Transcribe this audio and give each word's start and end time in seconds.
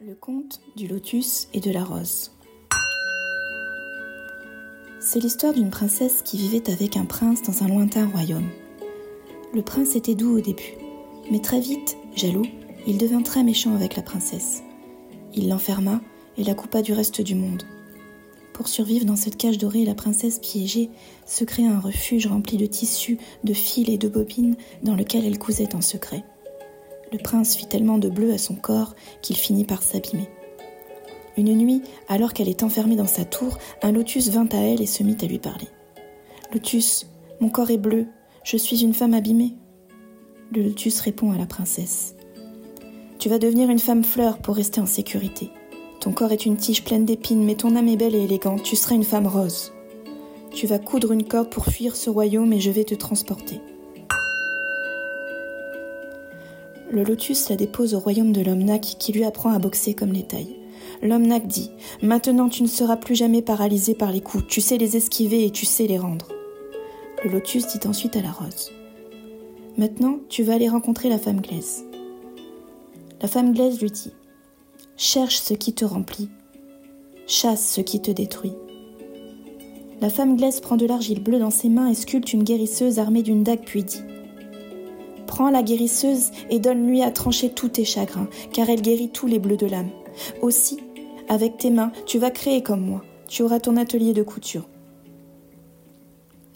Le 0.00 0.16
conte 0.16 0.60
du 0.76 0.88
lotus 0.88 1.46
et 1.54 1.60
de 1.60 1.70
la 1.70 1.84
rose. 1.84 2.32
C'est 4.98 5.20
l'histoire 5.20 5.52
d'une 5.52 5.70
princesse 5.70 6.20
qui 6.22 6.36
vivait 6.36 6.68
avec 6.68 6.96
un 6.96 7.04
prince 7.04 7.42
dans 7.42 7.62
un 7.62 7.68
lointain 7.68 8.08
royaume. 8.08 8.50
Le 9.54 9.62
prince 9.62 9.94
était 9.94 10.16
doux 10.16 10.38
au 10.38 10.40
début, 10.40 10.74
mais 11.30 11.38
très 11.38 11.60
vite, 11.60 11.96
jaloux, 12.16 12.44
il 12.88 12.98
devint 12.98 13.22
très 13.22 13.44
méchant 13.44 13.72
avec 13.76 13.94
la 13.94 14.02
princesse. 14.02 14.64
Il 15.32 15.48
l'enferma 15.48 16.00
et 16.36 16.42
la 16.42 16.54
coupa 16.54 16.82
du 16.82 16.92
reste 16.92 17.20
du 17.20 17.36
monde. 17.36 17.62
Pour 18.52 18.66
survivre 18.66 19.06
dans 19.06 19.16
cette 19.16 19.36
cage 19.36 19.58
dorée, 19.58 19.84
la 19.84 19.94
princesse 19.94 20.40
piégée 20.40 20.90
se 21.24 21.44
créa 21.44 21.70
un 21.70 21.80
refuge 21.80 22.26
rempli 22.26 22.56
de 22.56 22.66
tissus, 22.66 23.18
de 23.44 23.54
fils 23.54 23.88
et 23.88 23.96
de 23.98 24.08
bobines 24.08 24.56
dans 24.82 24.96
lequel 24.96 25.24
elle 25.24 25.38
cousait 25.38 25.76
en 25.76 25.80
secret. 25.80 26.24
Le 27.12 27.18
prince 27.18 27.56
fit 27.56 27.66
tellement 27.66 27.98
de 27.98 28.08
bleu 28.08 28.32
à 28.32 28.38
son 28.38 28.54
corps 28.54 28.94
qu'il 29.22 29.36
finit 29.36 29.64
par 29.64 29.82
s'abîmer. 29.82 30.28
Une 31.36 31.54
nuit, 31.54 31.82
alors 32.08 32.32
qu'elle 32.32 32.48
est 32.48 32.62
enfermée 32.62 32.96
dans 32.96 33.06
sa 33.06 33.24
tour, 33.24 33.58
un 33.82 33.92
lotus 33.92 34.28
vint 34.28 34.48
à 34.52 34.58
elle 34.58 34.80
et 34.80 34.86
se 34.86 35.02
mit 35.02 35.16
à 35.20 35.26
lui 35.26 35.38
parler. 35.38 35.68
Lotus, 36.52 37.06
mon 37.40 37.48
corps 37.48 37.70
est 37.70 37.78
bleu, 37.78 38.06
je 38.44 38.56
suis 38.56 38.82
une 38.82 38.94
femme 38.94 39.14
abîmée. 39.14 39.54
Le 40.52 40.62
lotus 40.62 41.00
répond 41.00 41.32
à 41.32 41.38
la 41.38 41.46
princesse. 41.46 42.14
Tu 43.18 43.28
vas 43.28 43.38
devenir 43.38 43.70
une 43.70 43.78
femme 43.78 44.04
fleur 44.04 44.38
pour 44.38 44.54
rester 44.54 44.80
en 44.80 44.86
sécurité. 44.86 45.50
Ton 46.00 46.12
corps 46.12 46.32
est 46.32 46.46
une 46.46 46.56
tige 46.56 46.84
pleine 46.84 47.06
d'épines, 47.06 47.44
mais 47.44 47.54
ton 47.54 47.74
âme 47.74 47.88
est 47.88 47.96
belle 47.96 48.14
et 48.14 48.24
élégante, 48.24 48.62
tu 48.62 48.76
seras 48.76 48.94
une 48.94 49.04
femme 49.04 49.26
rose. 49.26 49.72
Tu 50.52 50.66
vas 50.68 50.78
coudre 50.78 51.10
une 51.10 51.24
corde 51.24 51.50
pour 51.50 51.66
fuir 51.66 51.96
ce 51.96 52.10
royaume 52.10 52.52
et 52.52 52.60
je 52.60 52.70
vais 52.70 52.84
te 52.84 52.94
transporter. 52.94 53.60
Le 56.94 57.02
lotus 57.02 57.50
la 57.50 57.56
dépose 57.56 57.94
au 57.94 57.98
royaume 57.98 58.32
de 58.32 58.40
l'homme 58.40 58.62
Nak 58.62 58.80
qui 58.80 59.12
lui 59.12 59.24
apprend 59.24 59.50
à 59.50 59.58
boxer 59.58 59.94
comme 59.94 60.12
les 60.12 60.22
tailles. 60.22 60.56
L'homme 61.02 61.26
Nak 61.26 61.46
dit 61.46 61.70
Maintenant 62.02 62.48
tu 62.48 62.62
ne 62.62 62.68
seras 62.68 62.96
plus 62.96 63.16
jamais 63.16 63.42
paralysé 63.42 63.94
par 63.94 64.12
les 64.12 64.20
coups, 64.20 64.44
tu 64.46 64.60
sais 64.60 64.78
les 64.78 64.96
esquiver 64.96 65.44
et 65.44 65.50
tu 65.50 65.66
sais 65.66 65.88
les 65.88 65.98
rendre. 65.98 66.28
Le 67.24 67.30
lotus 67.30 67.66
dit 67.66 67.86
ensuite 67.88 68.16
à 68.16 68.22
la 68.22 68.30
rose 68.30 68.70
Maintenant 69.76 70.20
tu 70.28 70.44
vas 70.44 70.54
aller 70.54 70.68
rencontrer 70.68 71.08
la 71.08 71.18
femme 71.18 71.40
glaise. 71.40 71.84
La 73.20 73.28
femme 73.28 73.52
glaise 73.52 73.80
lui 73.80 73.90
dit 73.90 74.12
Cherche 74.96 75.38
ce 75.38 75.54
qui 75.54 75.72
te 75.72 75.84
remplit, 75.84 76.28
chasse 77.26 77.72
ce 77.72 77.80
qui 77.80 78.00
te 78.00 78.12
détruit. 78.12 78.54
La 80.00 80.10
femme 80.10 80.36
glaise 80.36 80.60
prend 80.60 80.76
de 80.76 80.86
l'argile 80.86 81.22
bleue 81.22 81.40
dans 81.40 81.50
ses 81.50 81.68
mains 81.68 81.88
et 81.88 81.94
sculpte 81.94 82.32
une 82.32 82.44
guérisseuse 82.44 83.00
armée 83.00 83.22
d'une 83.22 83.42
dague 83.42 83.64
puis 83.64 83.82
dit 83.82 84.02
Prends 85.34 85.50
la 85.50 85.64
guérisseuse 85.64 86.30
et 86.48 86.60
donne-lui 86.60 87.02
à 87.02 87.10
trancher 87.10 87.50
tous 87.50 87.66
tes 87.66 87.84
chagrins, 87.84 88.28
car 88.52 88.70
elle 88.70 88.82
guérit 88.82 89.08
tous 89.08 89.26
les 89.26 89.40
bleus 89.40 89.56
de 89.56 89.66
l'âme. 89.66 89.90
Aussi, 90.42 90.78
avec 91.28 91.58
tes 91.58 91.70
mains, 91.70 91.90
tu 92.06 92.20
vas 92.20 92.30
créer 92.30 92.62
comme 92.62 92.86
moi. 92.86 93.02
Tu 93.26 93.42
auras 93.42 93.58
ton 93.58 93.76
atelier 93.76 94.12
de 94.12 94.22
couture. 94.22 94.68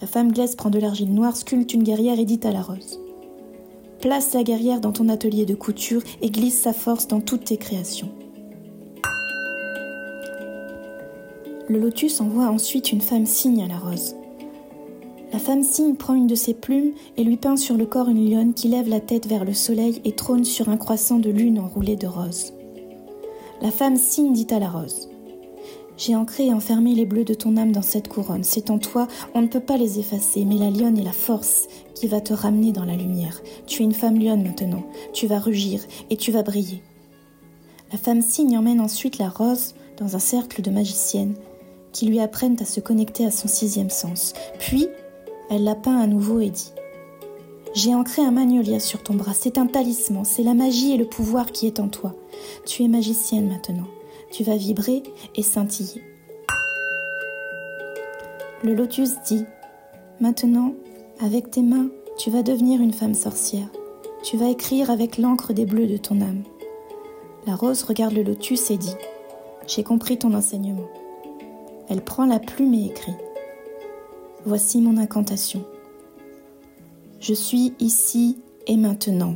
La 0.00 0.06
femme 0.06 0.30
glaise 0.30 0.54
prend 0.54 0.70
de 0.70 0.78
l'argile 0.78 1.12
noire, 1.12 1.36
sculpte 1.36 1.74
une 1.74 1.82
guerrière 1.82 2.20
et 2.20 2.24
dit 2.24 2.38
à 2.44 2.52
la 2.52 2.62
rose. 2.62 3.00
Place 4.00 4.32
la 4.32 4.44
guerrière 4.44 4.80
dans 4.80 4.92
ton 4.92 5.08
atelier 5.08 5.44
de 5.44 5.56
couture 5.56 6.02
et 6.22 6.30
glisse 6.30 6.60
sa 6.60 6.72
force 6.72 7.08
dans 7.08 7.20
toutes 7.20 7.46
tes 7.46 7.56
créations. 7.56 8.12
Le 11.68 11.80
lotus 11.80 12.20
envoie 12.20 12.46
ensuite 12.46 12.92
une 12.92 13.00
femme 13.00 13.26
signe 13.26 13.64
à 13.64 13.66
la 13.66 13.78
rose. 13.78 14.14
La 15.32 15.38
femme 15.38 15.62
cygne 15.62 15.94
prend 15.94 16.14
une 16.14 16.26
de 16.26 16.34
ses 16.34 16.54
plumes 16.54 16.92
et 17.18 17.24
lui 17.24 17.36
peint 17.36 17.58
sur 17.58 17.76
le 17.76 17.84
corps 17.84 18.08
une 18.08 18.30
lionne 18.30 18.54
qui 18.54 18.68
lève 18.68 18.88
la 18.88 19.00
tête 19.00 19.26
vers 19.26 19.44
le 19.44 19.52
soleil 19.52 20.00
et 20.04 20.12
trône 20.12 20.44
sur 20.44 20.70
un 20.70 20.78
croissant 20.78 21.18
de 21.18 21.28
lune 21.28 21.58
enroulé 21.58 21.96
de 21.96 22.06
roses. 22.06 22.54
La 23.60 23.70
femme 23.70 23.96
cygne 23.96 24.32
dit 24.32 24.46
à 24.50 24.58
la 24.58 24.70
rose 24.70 25.10
J'ai 25.98 26.16
ancré 26.16 26.46
et 26.46 26.54
enfermé 26.54 26.94
les 26.94 27.04
bleus 27.04 27.24
de 27.24 27.34
ton 27.34 27.58
âme 27.58 27.72
dans 27.72 27.82
cette 27.82 28.08
couronne. 28.08 28.42
C'est 28.42 28.70
en 28.70 28.78
toi, 28.78 29.06
on 29.34 29.42
ne 29.42 29.48
peut 29.48 29.60
pas 29.60 29.76
les 29.76 29.98
effacer, 29.98 30.46
mais 30.46 30.56
la 30.56 30.70
lionne 30.70 30.96
est 30.96 31.04
la 31.04 31.12
force 31.12 31.66
qui 31.94 32.06
va 32.06 32.22
te 32.22 32.32
ramener 32.32 32.72
dans 32.72 32.86
la 32.86 32.96
lumière. 32.96 33.42
Tu 33.66 33.82
es 33.82 33.84
une 33.84 33.92
femme 33.92 34.18
lionne 34.18 34.42
maintenant, 34.42 34.84
tu 35.12 35.26
vas 35.26 35.40
rugir 35.40 35.80
et 36.08 36.16
tu 36.16 36.32
vas 36.32 36.42
briller. 36.42 36.82
La 37.92 37.98
femme 37.98 38.22
cygne 38.22 38.56
emmène 38.56 38.80
ensuite 38.80 39.18
la 39.18 39.28
rose 39.28 39.74
dans 39.98 40.16
un 40.16 40.20
cercle 40.20 40.62
de 40.62 40.70
magiciennes 40.70 41.34
qui 41.92 42.06
lui 42.06 42.20
apprennent 42.20 42.56
à 42.60 42.64
se 42.64 42.80
connecter 42.80 43.26
à 43.26 43.30
son 43.30 43.48
sixième 43.48 43.90
sens. 43.90 44.32
Puis, 44.58 44.88
elle 45.50 45.64
l'a 45.64 45.74
peint 45.74 45.98
à 45.98 46.06
nouveau 46.06 46.40
et 46.40 46.50
dit 46.50 46.72
J'ai 47.74 47.94
ancré 47.94 48.22
un 48.22 48.30
magnolia 48.30 48.80
sur 48.80 49.02
ton 49.02 49.14
bras, 49.14 49.34
c'est 49.34 49.58
un 49.58 49.66
talisman, 49.66 50.24
c'est 50.24 50.42
la 50.42 50.54
magie 50.54 50.92
et 50.92 50.96
le 50.96 51.06
pouvoir 51.06 51.52
qui 51.52 51.66
est 51.66 51.80
en 51.80 51.88
toi. 51.88 52.14
Tu 52.66 52.84
es 52.84 52.88
magicienne 52.88 53.48
maintenant, 53.48 53.88
tu 54.30 54.44
vas 54.44 54.56
vibrer 54.56 55.02
et 55.34 55.42
scintiller. 55.42 56.02
Le 58.62 58.74
lotus 58.74 59.12
dit 59.26 59.44
Maintenant, 60.20 60.74
avec 61.20 61.50
tes 61.50 61.62
mains, 61.62 61.88
tu 62.18 62.30
vas 62.30 62.42
devenir 62.42 62.80
une 62.80 62.92
femme 62.92 63.14
sorcière. 63.14 63.68
Tu 64.24 64.36
vas 64.36 64.50
écrire 64.50 64.90
avec 64.90 65.16
l'encre 65.16 65.52
des 65.52 65.64
bleus 65.64 65.86
de 65.86 65.96
ton 65.96 66.20
âme. 66.20 66.42
La 67.46 67.54
rose 67.54 67.84
regarde 67.84 68.14
le 68.14 68.22
lotus 68.22 68.70
et 68.70 68.76
dit 68.76 68.96
J'ai 69.66 69.84
compris 69.84 70.18
ton 70.18 70.34
enseignement. 70.34 70.88
Elle 71.88 72.02
prend 72.02 72.26
la 72.26 72.40
plume 72.40 72.74
et 72.74 72.86
écrit 72.86 73.14
Voici 74.44 74.80
mon 74.80 74.96
incantation. 74.98 75.64
Je 77.20 77.34
suis 77.34 77.74
ici 77.80 78.38
et 78.68 78.76
maintenant, 78.76 79.34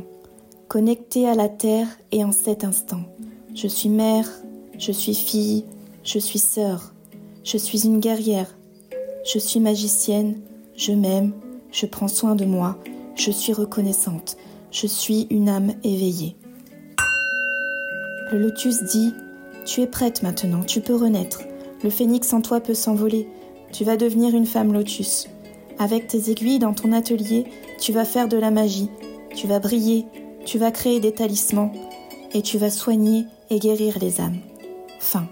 connecté 0.69 1.27
à 1.27 1.35
la 1.35 1.49
terre 1.49 1.87
et 2.11 2.23
en 2.23 2.31
cet 2.31 2.63
instant. 2.63 3.01
Je 3.53 3.67
suis 3.67 3.89
mère, 3.89 4.29
je 4.79 4.93
suis 4.93 5.13
fille, 5.13 5.65
je 6.03 6.19
suis 6.19 6.39
sœur, 6.39 6.93
je 7.43 7.57
suis 7.57 7.85
une 7.85 7.99
guerrière, 7.99 8.57
je 9.25 9.39
suis 9.39 9.59
magicienne, 9.59 10.39
je 10.75 10.93
m'aime, 10.93 11.33
je 11.71 11.85
prends 11.85 12.07
soin 12.07 12.35
de 12.35 12.45
moi, 12.45 12.77
je 13.15 13.29
suis 13.29 13.51
reconnaissante, 13.51 14.37
je 14.71 14.87
suis 14.87 15.27
une 15.29 15.49
âme 15.49 15.73
éveillée. 15.83 16.37
Le 18.31 18.39
lotus 18.39 18.81
dit 18.83 19.13
Tu 19.65 19.81
es 19.81 19.87
prête 19.87 20.23
maintenant, 20.23 20.63
tu 20.63 20.79
peux 20.79 20.95
renaître. 20.95 21.41
Le 21.83 21.89
phénix 21.89 22.31
en 22.31 22.41
toi 22.41 22.61
peut 22.61 22.73
s'envoler, 22.73 23.27
tu 23.73 23.83
vas 23.83 23.97
devenir 23.97 24.33
une 24.35 24.45
femme 24.45 24.71
lotus. 24.71 25.27
Avec 25.79 26.07
tes 26.07 26.29
aiguilles 26.29 26.59
dans 26.59 26.73
ton 26.73 26.93
atelier, 26.93 27.45
tu 27.79 27.91
vas 27.91 28.05
faire 28.05 28.29
de 28.29 28.37
la 28.37 28.51
magie, 28.51 28.89
tu 29.35 29.47
vas 29.47 29.59
briller, 29.59 30.05
tu 30.45 30.57
vas 30.57 30.71
créer 30.71 30.99
des 30.99 31.11
talismans, 31.11 31.73
et 32.33 32.41
tu 32.41 32.57
vas 32.57 32.69
soigner 32.69 33.25
et 33.49 33.59
guérir 33.59 33.97
les 33.99 34.21
âmes. 34.21 34.39
Fin. 34.99 35.27